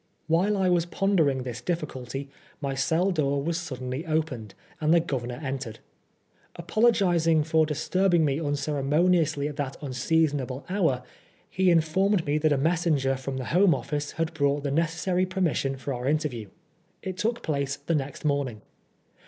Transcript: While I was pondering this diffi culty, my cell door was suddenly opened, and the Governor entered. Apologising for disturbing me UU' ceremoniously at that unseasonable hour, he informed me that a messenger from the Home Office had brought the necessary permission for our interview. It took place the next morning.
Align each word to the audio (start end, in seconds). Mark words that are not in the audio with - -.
While 0.25 0.57
I 0.57 0.67
was 0.67 0.87
pondering 0.87 1.43
this 1.43 1.61
diffi 1.61 1.85
culty, 1.87 2.29
my 2.59 2.73
cell 2.73 3.11
door 3.11 3.39
was 3.43 3.59
suddenly 3.59 4.03
opened, 4.07 4.55
and 4.79 4.91
the 4.91 4.99
Governor 4.99 5.39
entered. 5.43 5.77
Apologising 6.55 7.43
for 7.43 7.67
disturbing 7.67 8.25
me 8.25 8.39
UU' 8.39 8.55
ceremoniously 8.55 9.47
at 9.47 9.57
that 9.57 9.77
unseasonable 9.79 10.65
hour, 10.69 11.03
he 11.47 11.69
informed 11.69 12.25
me 12.25 12.39
that 12.39 12.51
a 12.51 12.57
messenger 12.57 13.15
from 13.15 13.37
the 13.37 13.45
Home 13.53 13.75
Office 13.75 14.13
had 14.13 14.33
brought 14.33 14.63
the 14.63 14.71
necessary 14.71 15.27
permission 15.27 15.77
for 15.77 15.93
our 15.93 16.07
interview. 16.07 16.49
It 17.03 17.15
took 17.17 17.43
place 17.43 17.75
the 17.75 17.93
next 17.93 18.25
morning. 18.25 18.63